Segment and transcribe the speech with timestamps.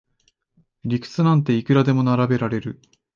[0.83, 2.81] 理屈なんていくらでも並べられる